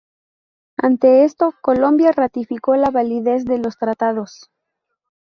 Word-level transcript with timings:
Ante 0.79 1.25
esto, 1.25 1.53
Colombia 1.61 2.11
ratificó 2.11 2.75
la 2.75 2.89
validez 2.89 3.45
de 3.45 3.59
los 3.59 3.77
tratados. 3.77 4.49